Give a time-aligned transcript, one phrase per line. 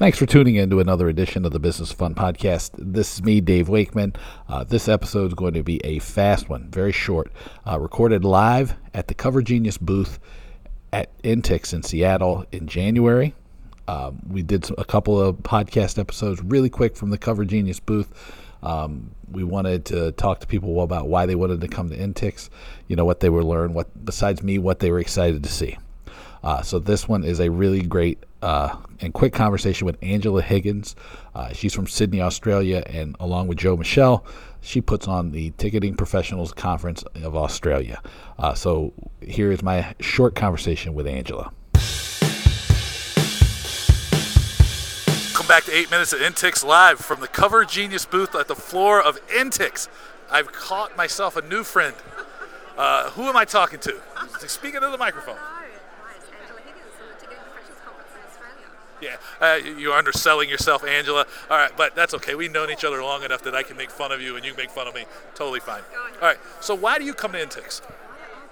[0.00, 2.70] Thanks for tuning in to another edition of the Business Fun Podcast.
[2.78, 4.14] This is me, Dave Wakeman.
[4.48, 7.30] Uh, this episode is going to be a fast one, very short,
[7.66, 10.18] uh, recorded live at the Cover Genius booth
[10.90, 13.34] at Intix in Seattle in January.
[13.88, 18.08] Um, we did a couple of podcast episodes really quick from the Cover Genius booth.
[18.62, 22.48] Um, we wanted to talk to people about why they wanted to come to Intix,
[22.88, 25.76] you know, what they were learn, what besides me, what they were excited to see.
[26.42, 30.96] Uh, so this one is a really great uh, and quick conversation with Angela Higgins.
[31.34, 34.24] Uh, she's from Sydney, Australia, and along with Joe Michelle,
[34.60, 38.00] she puts on the Ticketing Professionals Conference of Australia.
[38.38, 41.52] Uh, so here is my short conversation with Angela.
[45.32, 48.54] Welcome back to 8 Minutes of Intix Live from the Cover Genius booth at the
[48.54, 49.88] floor of Intix.
[50.30, 51.94] I've caught myself a new friend.
[52.76, 54.00] Uh, who am I talking to?
[54.46, 55.36] Speaking to the microphone.
[59.08, 61.24] Yeah, uh, you're underselling yourself, Angela.
[61.48, 62.34] All right, but that's okay.
[62.34, 64.52] We've known each other long enough that I can make fun of you and you
[64.60, 65.08] make fun of me.
[65.34, 65.80] Totally fine.
[66.20, 67.80] All right, so why do you come to Intix?
[67.80, 67.88] Oh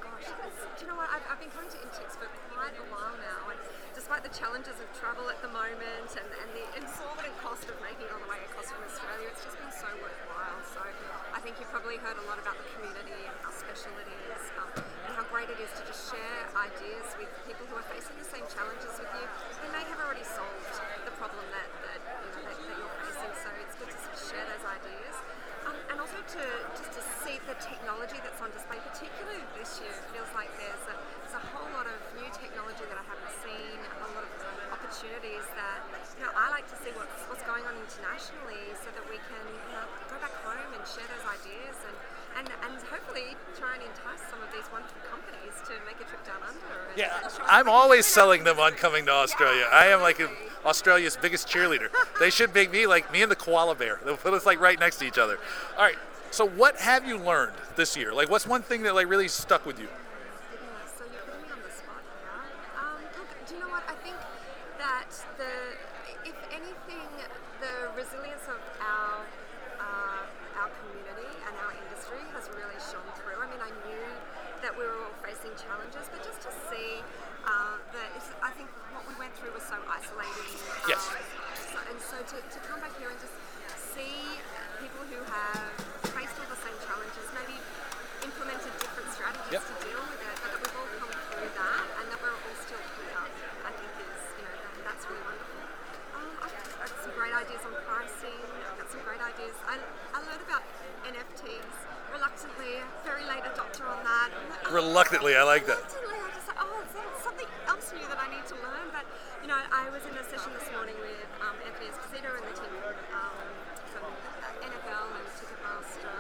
[0.01, 1.13] gosh, do you know what?
[1.13, 2.25] I've, I've been coming to Intix for
[2.57, 3.61] quite a while now, and
[3.93, 8.09] despite the challenges of travel at the moment and, and the exorbitant cost of making
[8.09, 10.61] it on the way across from Australia, it's just been so worthwhile.
[10.65, 10.81] So
[11.37, 14.41] I think you've probably heard a lot about the community and how special it is,
[14.57, 18.19] um, and how great it is to just share ideas with people who are facing
[18.19, 19.27] the same challenges with you.
[19.63, 20.75] They may have already solved
[21.07, 24.43] the problem that, that, you know, that, that you're facing, so it's good to share
[24.43, 25.15] those ideas.
[25.69, 29.93] Um, and also to just to see the technology that's on display, particularly this year,
[29.93, 33.35] it feels like there's a, there's a whole lot of new technology that I haven't
[33.45, 34.33] seen, a lot of
[34.73, 35.85] opportunities that
[36.17, 39.45] you know I like to see what's what's going on internationally, so that we can
[39.45, 41.77] you know, go back home and share those ideas
[42.39, 46.25] and, and hopefully try and entice some of these wonderful companies to make a trip
[46.25, 46.63] down under.
[46.97, 48.15] Yeah, and show us I'm always you can do.
[48.15, 49.67] selling them on coming to Australia.
[49.73, 50.47] I am like absolutely.
[50.65, 51.89] Australia's biggest cheerleader.
[52.21, 54.01] They should make me like me and the koala bear.
[54.05, 55.39] They'll put us like right next to each other.
[55.77, 55.99] All right.
[56.31, 58.13] So what have you learned this year?
[58.13, 59.87] Like, what's one thing that like really stuck with you?
[59.87, 62.27] Yeah, so you're putting me on the spot here.
[62.75, 63.87] Um, look, do you know what?
[63.87, 64.19] I think
[64.83, 65.53] that the,
[66.29, 67.07] if anything,
[67.63, 69.25] the resilience of our
[69.79, 73.35] uh, our community and our industry has really shone through.
[73.35, 74.07] I mean, I knew
[74.63, 77.03] that we were all facing challenges, but just to see
[77.43, 80.55] uh, that it's, I think what we went through was so isolating.
[80.87, 81.03] Yes.
[81.03, 81.19] Um,
[81.59, 83.35] so, and so to, to come back here and just
[83.75, 84.39] see
[84.79, 85.67] people who have
[86.15, 87.59] faced all the same challenges, maybe
[88.23, 89.63] implemented different strategies Yep.
[89.67, 92.57] to deal with it, but that we've all come through that and that we're all
[92.63, 93.19] still here,
[93.67, 95.59] I think is, you know, that, that's really wonderful.
[96.15, 99.59] Um, I've got some great ideas on pricing, I've got some great ideas.
[99.67, 99.83] I,
[100.15, 100.63] I learned about
[101.03, 101.98] NFTs
[102.29, 104.29] reluctantly, very late adopter on that.
[104.69, 105.81] Oh, Reluctantly, I like that.
[105.81, 106.85] Reluctantly, I just oh,
[107.25, 108.93] something else new that I need to learn?
[108.93, 109.09] But,
[109.41, 112.53] you know, I was in a session this morning with um, Anthony Esposito and the
[112.53, 112.73] team
[113.17, 113.37] um,
[113.97, 116.13] from uh, NFL and Ticketmaster.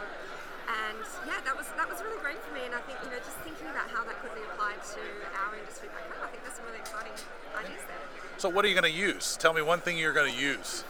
[0.68, 2.60] And yeah, that was that was really great for me.
[2.64, 5.04] And I think, you know, just thinking about how that could be applied to
[5.44, 7.16] our industry back home, I think there's some really exciting
[7.56, 8.04] ideas there.
[8.36, 9.36] So what are you going to use?
[9.40, 10.84] Tell me one thing you're going to use.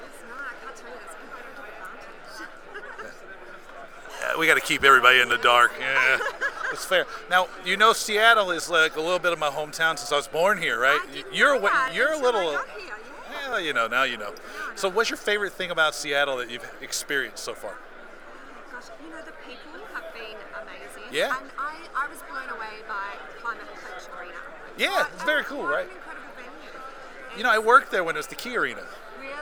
[0.00, 2.48] Yes, no, I can't tell you that's competitive advantage.
[4.16, 5.70] Yeah, we got to keep everybody in the dark.
[5.78, 6.18] Yeah,
[6.68, 7.06] that's fair.
[7.30, 10.26] Now you know Seattle is like a little bit of my hometown since I was
[10.26, 10.98] born here, right?
[11.00, 12.52] I didn't You're know that you're a until I little.
[12.54, 12.88] got here,
[13.30, 13.50] yeah.
[13.50, 14.34] Well, you know now you know.
[14.74, 17.76] So what's your favorite thing about Seattle that you've experienced so far?
[18.72, 21.04] Gosh, you know, the people have been amazing.
[21.12, 21.36] Yeah.
[21.40, 24.34] And I, I was blown away by Climate Pledge Arena.
[24.76, 25.86] Yeah, it's very cool, right?
[25.86, 27.36] An incredible venue.
[27.38, 28.82] You know, I worked there when it was the Key Arena.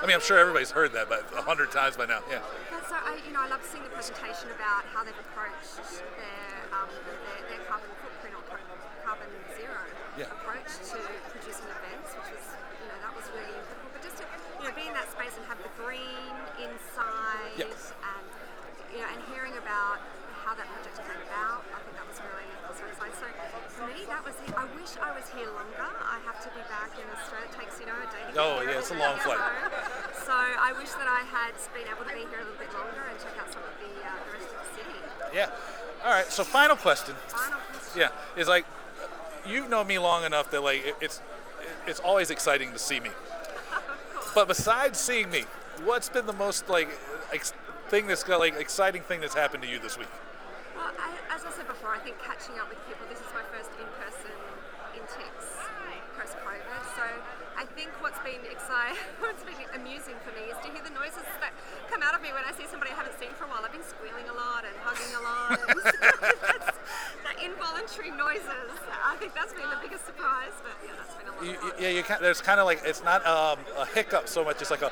[0.00, 2.24] I mean, I'm sure everybody's heard that, but a hundred times by now.
[2.30, 2.40] Yeah.
[2.72, 5.76] But so I, you know, I love seeing the presentation about how they've approached
[6.16, 7.20] their, um, their,
[7.52, 8.64] their carbon footprint or car-
[9.04, 9.28] carbon
[9.60, 9.76] zero
[10.16, 10.32] Yeah.
[10.40, 10.98] approach to
[11.36, 12.46] producing events, which was,
[12.80, 13.92] you know, that was really incredible.
[13.92, 16.32] But just to, you know, be in that space and have the green
[16.64, 17.92] inside Yes.
[18.00, 18.24] and,
[18.96, 20.00] you know, and hearing about
[20.40, 23.20] how that project came about, I think that was really also exciting.
[23.20, 23.28] So
[23.84, 24.48] for me, that was it.
[24.56, 25.86] I wish I was here longer.
[26.02, 27.46] I have to be back in Australia.
[27.46, 29.38] It takes, you know, a day to get Oh, here yeah, it's a long flight.
[29.38, 29.70] home.
[30.26, 33.02] So I wish that I had been able to be here a little bit longer
[33.06, 34.98] and check out some of the, uh, the rest of the city.
[35.34, 35.50] Yeah.
[36.04, 36.26] All right.
[36.26, 37.14] So final question.
[37.28, 38.00] Final question.
[38.00, 38.10] Yeah,
[38.40, 38.66] is like
[39.46, 41.20] you've known me long enough that like it's
[41.86, 43.10] it's always exciting to see me.
[44.34, 45.42] But besides seeing me,
[45.82, 46.88] what's been the most like
[47.32, 47.52] ex-
[47.88, 50.06] thing that's got like exciting thing that's happened to you this week?
[50.76, 53.42] Well, I, as I said before, I think catching up with people, this is my
[53.50, 54.30] first in-person
[54.96, 55.32] Intix
[56.18, 56.82] post-COVID.
[56.96, 57.04] So
[57.56, 61.24] I think what's been exciting, what's been amusing for me is to hear the noises
[61.40, 61.52] that
[61.90, 63.64] come out of me when I see somebody I haven't seen for a while.
[63.64, 66.74] I've been squealing a lot and hugging a lot.
[67.30, 68.68] And in involuntary noises.
[69.04, 71.60] I think that's been the biggest surprise, but yeah, that's been a lot You, of
[71.60, 71.72] fun.
[71.80, 72.20] yeah, you can't.
[72.20, 74.60] There's kind of like it's not um, a hiccup so much.
[74.60, 74.90] It's like a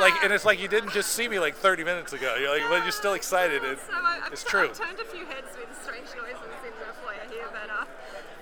[0.00, 2.34] like, and it's like you didn't just see me like 30 minutes ago.
[2.40, 3.62] You're like, but you're still excited.
[3.62, 4.68] It, So I, it's tu- true.
[4.70, 7.84] I've turned a few heads with strange noises in the foyer here, but uh,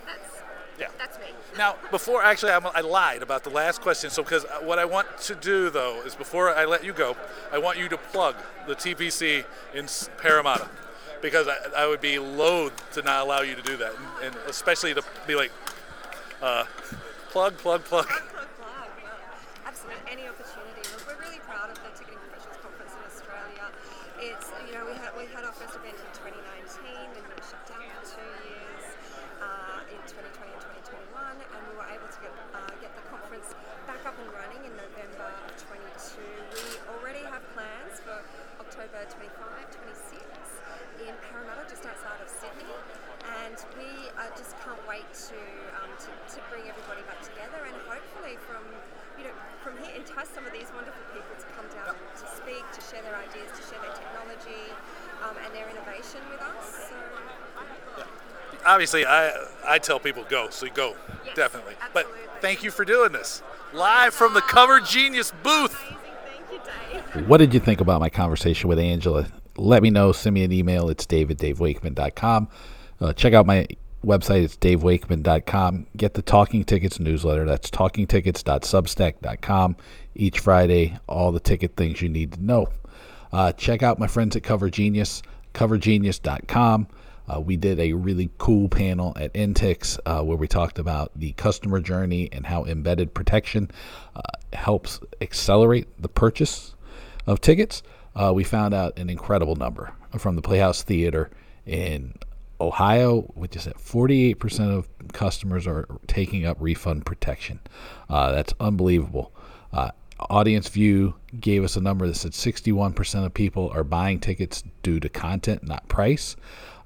[0.06, 0.40] that's
[0.78, 0.88] Yeah.
[0.98, 1.26] that's me.
[1.56, 4.10] Now, before actually, I'm, I lied about the last question.
[4.10, 7.16] So, because what I want to do though is before I let you go,
[7.52, 8.36] I want you to plug
[8.66, 9.44] the TPC
[9.74, 9.86] in
[10.18, 10.68] Parramatta,
[11.22, 14.36] because I, I would be loath to not allow you to do that, and, and
[14.48, 15.52] especially to be like,
[16.42, 16.64] uh,
[17.30, 18.06] plug, plug, plug.
[18.06, 18.76] Plug, plug, plug.
[19.64, 20.84] Absolutely, any opportunity.
[20.92, 23.64] Look, we're really proud of the Ticketing Professionals Conference in Australia.
[24.20, 26.36] It's you know we had we had our first event in 2019
[26.84, 28.84] and we were shut down for two years
[29.40, 33.52] uh, in 2020 and 2021, and we were able to get uh, get the conference
[33.88, 36.20] back up and running in November of 22.
[36.20, 38.20] We already have plans for
[38.60, 39.32] October 25,
[40.12, 40.20] 26
[41.04, 42.72] in Parramatta, just outside of Sydney,
[43.44, 43.56] and
[44.16, 45.36] we uh, just can't wait to,
[45.76, 48.64] um, to to bring everybody back together and hopefully from
[49.20, 52.64] you know from here entice some of these wonderful people to come down to speak,
[52.72, 54.72] to share their ideas, to share their technology
[55.22, 56.88] um, and their innovation with us.
[56.88, 58.04] So
[58.64, 59.32] Obviously, I
[59.66, 61.74] I tell people go, so go Yes, definitely.
[61.92, 62.06] But
[62.40, 63.42] thank you for doing this
[63.72, 65.74] live from the Cover Genius booth.
[65.74, 66.60] thank you,
[67.14, 67.28] Dave.
[67.28, 69.26] What did you think about my conversation with Angela?
[69.56, 70.12] Let me know.
[70.12, 70.88] Send me an email.
[70.88, 72.48] It's david@davewakeman.com.
[73.00, 73.66] Uh, check out my
[74.06, 74.44] website.
[74.44, 75.88] It's davewakeman.com.
[75.96, 77.44] Get the Talking Tickets newsletter.
[77.44, 79.76] That's talkingtickets.substack.com.
[80.14, 82.68] Each Friday, all the ticket things you need to know.
[83.32, 85.22] Uh, check out my friends at Cover Genius,
[85.52, 86.86] covergenius.com.
[87.28, 91.32] Uh, we did a really cool panel at Intix uh, where we talked about the
[91.32, 93.68] customer journey and how embedded protection
[94.14, 94.20] uh,
[94.52, 96.76] helps accelerate the purchase
[97.26, 97.82] of tickets.
[98.14, 101.28] Uh, we found out an incredible number from the Playhouse Theater
[101.66, 102.14] in
[102.60, 107.60] Ohio, which is at 48% of customers are taking up refund protection.
[108.08, 109.32] Uh, that's unbelievable.
[109.72, 114.62] Uh, Audience View gave us a number that said 61% of people are buying tickets
[114.82, 116.36] due to content, not price.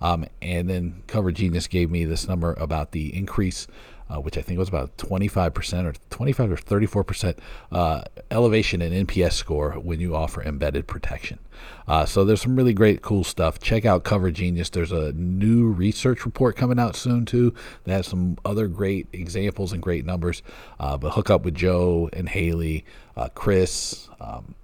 [0.00, 3.66] Um, and then Cover Genius gave me this number about the increase,
[4.10, 7.38] uh, which I think was about 25% or 25 or 34%
[7.72, 11.38] uh, elevation in NPS score when you offer embedded protection.
[11.86, 13.58] Uh, so there's some really great, cool stuff.
[13.60, 14.70] Check out Cover Genius.
[14.70, 17.54] There's a new research report coming out soon too
[17.84, 20.42] that has some other great examples and great numbers.
[20.78, 22.84] Uh, but hook up with Joe and Haley,
[23.16, 24.08] uh, Chris.
[24.20, 24.54] Um,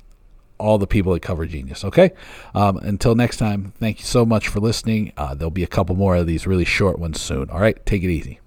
[0.59, 1.85] all the people at Cover Genius.
[1.85, 2.13] Okay.
[2.55, 5.13] Um, until next time, thank you so much for listening.
[5.15, 7.51] Uh, there'll be a couple more of these really short ones soon.
[7.51, 7.85] All right.
[7.85, 8.41] Take it easy.